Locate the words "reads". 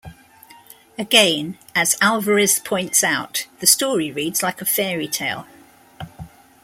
4.11-4.41